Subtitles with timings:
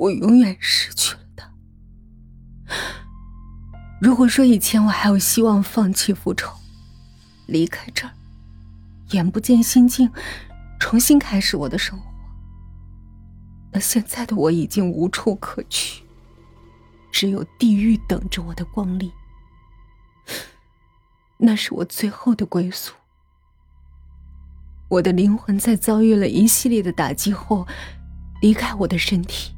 [0.00, 1.52] 我永远失去了他。
[4.00, 6.50] 如果说以前我还有希望放弃复仇，
[7.46, 8.12] 离开这儿，
[9.10, 10.10] 眼不见心静，
[10.78, 12.06] 重新开始我的生活，
[13.72, 16.02] 那现在的我已经无处可去，
[17.12, 19.12] 只有地狱等着我的光临。
[21.36, 22.94] 那是我最后的归宿。
[24.88, 27.68] 我的灵魂在遭遇了一系列的打击后，
[28.40, 29.54] 离开我的身体，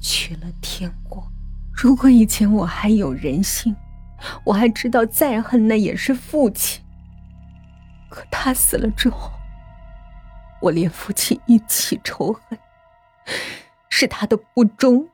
[0.00, 1.26] 去了天国。
[1.72, 3.74] 如果以前我还有人性，
[4.44, 6.82] 我还知道再恨那也是父亲。
[8.10, 9.32] 可他死了之后，
[10.60, 12.58] 我连父亲一起仇恨，
[13.88, 15.06] 是他的不忠，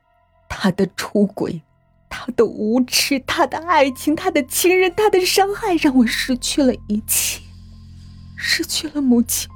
[0.48, 1.62] 他的出轨，
[2.08, 7.42] 他的无耻，他的爱情，他的亲人，他的伤害，让我失去了一切。
[8.36, 9.50] 失去了母亲，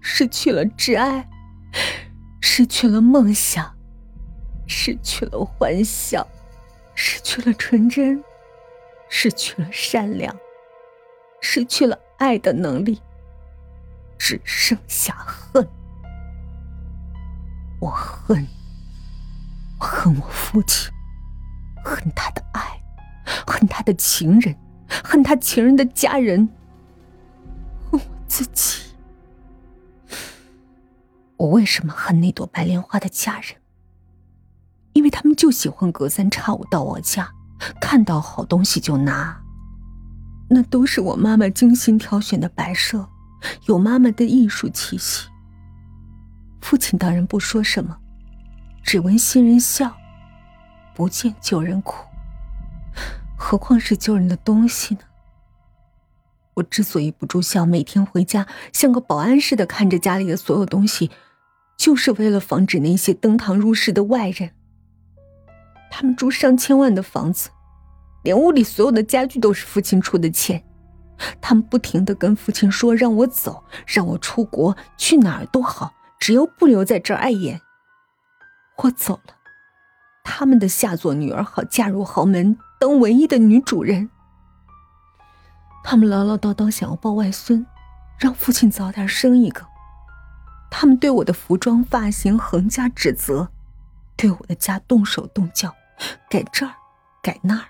[0.00, 1.28] 失去了挚爱，
[2.40, 3.73] 失去了梦想，
[4.66, 6.26] 失去了欢笑，
[6.94, 8.22] 失去了纯真，
[9.08, 10.34] 失去了善良，
[11.40, 13.00] 失去了爱的能力，
[14.18, 15.68] 只剩下恨。
[17.80, 18.46] 我恨，
[19.78, 20.90] 我恨我父亲，
[21.84, 22.80] 恨他的爱，
[23.46, 24.56] 恨他的情人，
[24.88, 26.48] 恨他情人的家人。
[27.90, 28.94] 恨我自己，
[31.36, 33.56] 我为什么恨那朵白莲花的家人？
[35.14, 37.30] 他们就喜欢隔三差五到我家，
[37.80, 39.40] 看到好东西就拿。
[40.50, 43.08] 那都是我妈妈精心挑选的摆设，
[43.68, 45.28] 有妈妈的艺术气息。
[46.60, 47.96] 父亲当然不说什么，
[48.82, 49.96] 只闻新人笑，
[50.96, 52.04] 不见旧人哭。
[53.36, 55.02] 何况是旧人的东西呢？
[56.54, 61.12] 我之所以不住校，每天回家像个保安似的看着家里的所有东西，
[61.78, 64.50] 就是为了防止那些登堂入室的外人。
[65.96, 67.50] 他们住上千万的房子，
[68.24, 70.60] 连屋里所有的家具都是父亲出的钱。
[71.40, 77.60] 他们不停的跟父亲说让我走，让我出国，去哪儿都好，只要不留在这儿碍眼。
[78.78, 79.34] 我走了，
[80.24, 84.10] 他们的下作女儿好嫁入豪门，当唯一的女主人。
[85.84, 87.64] 他们唠唠叨叨想要抱外孙，
[88.18, 89.64] 让父亲早点生一个。
[90.72, 93.48] 他们对我的服装发型横加指责，
[94.16, 95.72] 对我的家动手动脚，
[96.28, 96.74] 改这儿，
[97.22, 97.68] 改那儿。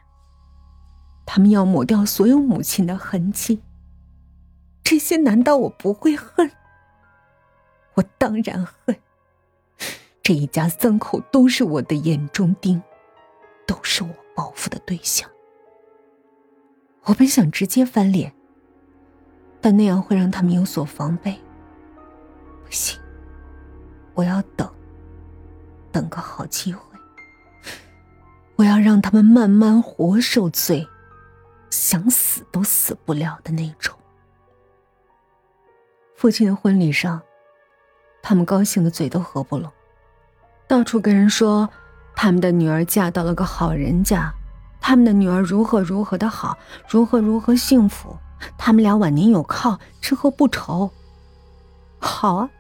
[1.27, 3.63] 他们要抹掉所有母亲的痕迹。
[4.83, 6.51] 这些难道我不会恨？
[7.95, 8.97] 我当然恨。
[10.23, 12.83] 这一家三口都是我的眼中钉，
[13.67, 15.31] 都是我报复的对象。
[17.05, 18.35] 我本想直接翻脸，
[19.61, 21.39] 但那样会让他们有所防备。
[22.65, 22.99] 不行，
[24.15, 24.71] 我要等，
[25.93, 26.94] 等个好机会。
[28.57, 30.87] 我要让他们慢慢活受罪，
[31.71, 33.95] 想死都死不了的那种。
[36.15, 37.21] 父亲的婚礼上，
[38.23, 39.71] 他们高兴的嘴都合不拢，
[40.69, 41.69] 到处跟人说
[42.15, 44.33] 他们的女儿嫁到了个好人家。
[44.81, 48.15] 他们的女儿如何如何的好，如何如何幸福，
[48.59, 50.91] 他们俩晚年有靠，吃喝不愁。
[51.99, 52.51] 好啊，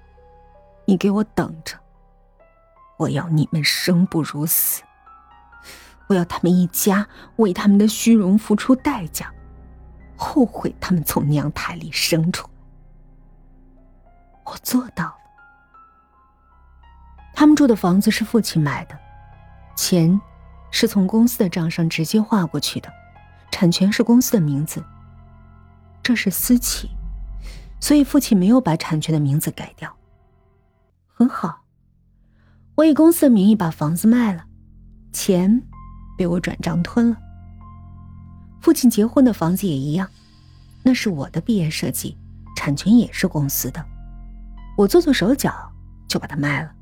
[0.86, 1.76] 你给我等着！
[2.96, 4.82] 我要你们生不如死，
[6.14, 9.32] 我要他们一家为他们的虚荣付出代价，
[10.16, 12.50] 后悔他们从娘胎里生出来。
[14.44, 15.16] 我做到了。
[17.34, 18.98] 他们住的房子是父亲买的，
[19.76, 20.20] 钱。
[20.76, 22.92] 是从公司的账上直接划过去的，
[23.52, 24.84] 产权是公司的名字。
[26.02, 26.90] 这是私企，
[27.78, 29.96] 所以父亲没有把产权的名字改掉。
[31.12, 31.62] 很好，
[32.74, 34.46] 我以公司的名义把房子卖了，
[35.12, 35.62] 钱
[36.16, 37.16] 被我转账吞了。
[38.60, 40.08] 父亲结婚的房子也一样，
[40.82, 42.16] 那是我的毕业设计，
[42.56, 43.84] 产权也是公司的，
[44.76, 45.52] 我做做手脚
[46.08, 46.72] 就把它卖了。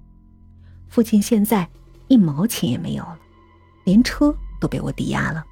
[0.89, 1.69] 父亲现在
[2.09, 3.19] 一毛钱也没有了。
[3.85, 5.45] 连车都被我抵押了。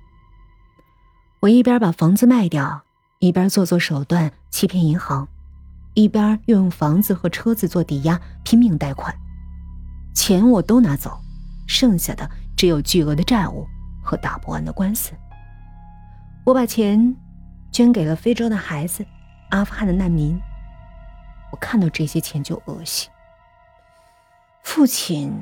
[1.41, 2.83] 我一边把房子卖掉，
[3.19, 5.27] 一边做做手段欺骗银行，
[5.95, 9.13] 一边又用房子和车子做抵押，拼命贷款。
[10.15, 11.21] 钱我都拿走，
[11.67, 12.31] 剩下的
[12.61, 13.67] 只有巨额的债务
[14.03, 15.13] 和打不完的官司。
[16.45, 17.17] 我把钱
[17.73, 19.03] 捐给了非洲的孩子，
[19.49, 20.39] 阿富汗的难民。
[21.51, 23.11] 我看到这些钱就恶心。
[24.63, 25.33] 父亲，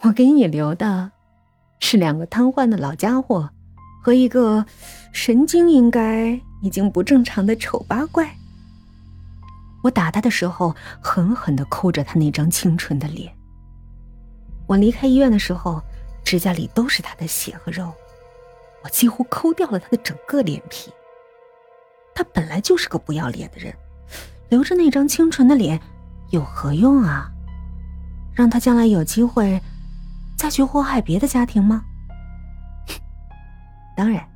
[0.00, 1.12] 我给你留的。
[1.78, 3.48] 是两个瘫痪的老家伙，
[4.02, 4.66] 和一个
[5.12, 8.34] 神经应该已经不正常的丑八怪。
[9.84, 13.32] 我打他的时候，狠狠的抠着他那张清纯的脸。
[14.66, 15.80] 我离开医院的时候，
[16.26, 17.94] 指甲里都是他的血和肉，
[18.82, 20.92] 我几乎抠掉了他的整个脸皮。
[22.12, 23.72] 他本来就是个不要脸的人，
[24.48, 25.80] 留着那张清纯的脸
[26.30, 27.30] 有何用啊？
[28.34, 29.62] 让他将来有机会
[30.36, 31.84] 再去祸害别的家庭吗？
[33.96, 34.28] 当然，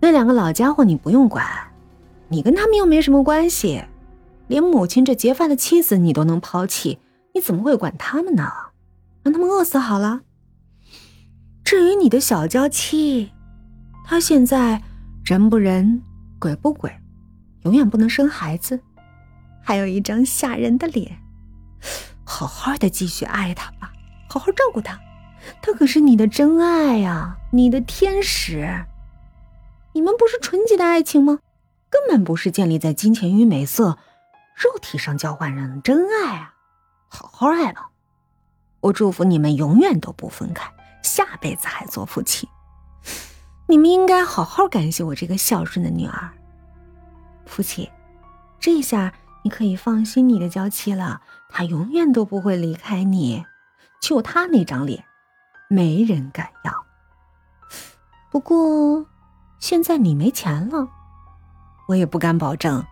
[0.00, 1.46] 那两个老家伙你不用管，
[2.28, 3.84] 你跟他们又没什么关系，
[4.46, 7.00] 连母亲这劫犯的妻子你都能抛弃，
[7.34, 8.50] 你怎么会管他们呢？
[9.22, 10.22] 让他们饿死好了。
[11.76, 13.30] 至于你的小娇妻，
[14.02, 14.82] 她现在
[15.22, 16.02] 人不人，
[16.38, 16.90] 鬼不鬼，
[17.64, 18.80] 永远不能生孩子，
[19.62, 21.18] 还有一张吓人的脸。
[22.24, 23.92] 好好的继续爱她吧，
[24.26, 24.98] 好好照顾她，
[25.60, 28.66] 她可是你的真爱呀，你的天使。
[29.92, 31.40] 你们不是纯洁的爱情吗？
[31.90, 33.98] 根本不是建立在金钱与美色、
[34.54, 36.54] 肉体上交换上的真爱啊！
[37.08, 37.90] 好好爱吧。
[38.80, 40.72] 我祝福你们永远都不分开，
[41.06, 42.48] 下辈子还做夫妻。
[43.68, 46.30] 你们应该好好感谢我这个孝顺的女儿。
[47.46, 47.88] 父亲，
[48.58, 53.46] 这下你可以放心你的娇妻了，她永远都不会离开你。
[54.00, 55.04] 就她那张脸，
[55.68, 56.84] 没人敢要。
[58.30, 59.06] 不过，
[59.58, 60.88] 现在你没钱了，
[61.88, 62.84] 我也不敢保证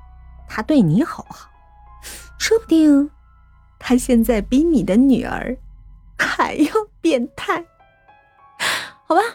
[0.48, 1.50] 他对你好不好。
[2.38, 3.10] 说不定，
[3.78, 5.58] 他现在比你的女儿。
[6.16, 7.64] 还要变态，
[9.14, 9.26] 好吧，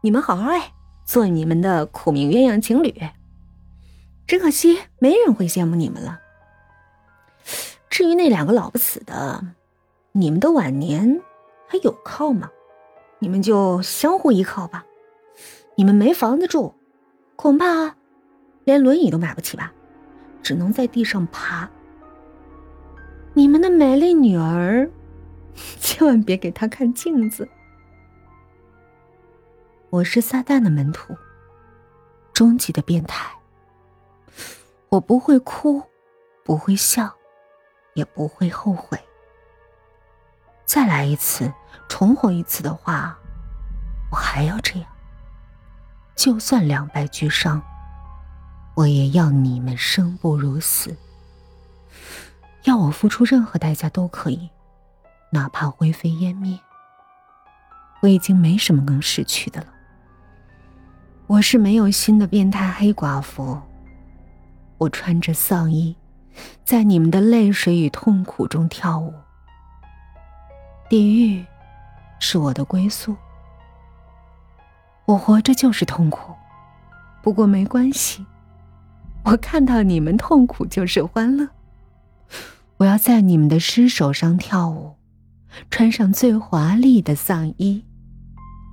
[0.00, 0.72] 你们好好爱，
[1.04, 2.92] 做你们的苦命鸳鸯情侣。
[4.26, 6.18] 只可惜没人会羡慕你们了。
[7.88, 9.44] 至于那两个老不死的，
[10.10, 11.20] 你们的晚年
[11.68, 12.50] 还有靠吗？
[13.20, 14.84] 你们就相互依靠吧。
[15.76, 16.74] 你们没房子住，
[17.36, 17.94] 恐怕
[18.64, 19.72] 连轮椅都买不起吧，
[20.42, 21.70] 只能在地上爬。
[23.34, 24.90] 你们的美丽女儿。
[25.78, 27.48] 千万别给她看镜子。
[29.90, 31.16] 我是撒旦的门徒，
[32.34, 33.26] 终极的变态。
[34.90, 35.82] 我不会哭，
[36.44, 37.10] 不会笑，
[37.94, 39.00] 也不会后悔。
[40.66, 41.50] 再来一次，
[41.88, 43.18] 重活一次的话，
[44.12, 44.86] 我还要这样。
[46.14, 47.62] 就算两败俱伤，
[48.74, 50.94] 我也要你们生不如死。
[52.64, 54.50] 要我付出任何代价都可以。
[55.30, 56.58] 哪怕灰飞烟灭，
[58.02, 59.68] 我已经没什么能失去的了。
[61.28, 63.60] 我是没有心的变态黑寡妇，
[64.78, 65.94] 我穿着丧衣，
[66.64, 69.12] 在你们的泪水与痛苦中跳舞。
[70.88, 71.44] 地狱
[72.18, 73.14] 是我的归宿，
[75.04, 76.32] 我活着就是痛苦，
[77.22, 78.24] 不过没关系，
[79.24, 81.46] 我看到你们痛苦就是欢乐。
[82.78, 84.94] 我要在你们的尸首上跳舞。
[85.70, 87.84] 穿上最华丽的丧衣，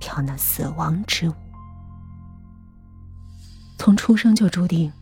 [0.00, 1.34] 跳那死亡之舞。
[3.78, 4.92] 从出生就注定，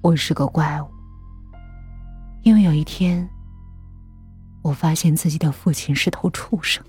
[0.00, 0.88] 我是个怪物。
[2.42, 3.28] 因为有一天，
[4.62, 6.84] 我发现自己的父亲是头畜生，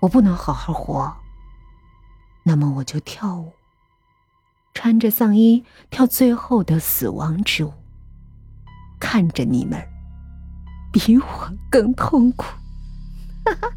[0.00, 1.14] 我不能好好活。
[2.42, 3.52] 那么我就跳舞，
[4.74, 7.72] 穿着丧衣跳最后的死亡之舞，
[8.98, 9.80] 看着你们。
[10.92, 12.44] 比我更痛苦，
[13.44, 13.68] 哈哈。